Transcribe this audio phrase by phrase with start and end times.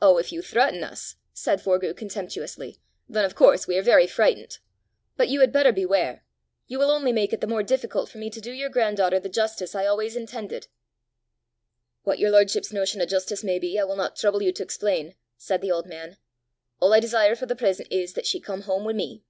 [0.00, 4.58] "Oh, if you threaten us," said Forgue contemptuously, "then of course we are very frightened!
[5.16, 6.24] But you had better beware!
[6.68, 9.28] You will only make it the more difficult for me to do your granddaughter the
[9.28, 10.68] justice I always intended."
[12.04, 15.16] "What your lordship's notion o' justice may be, I wull not trouble you to explain,"
[15.36, 16.18] said the old man.
[16.78, 19.24] "All I desire for the present is, that she come home with me."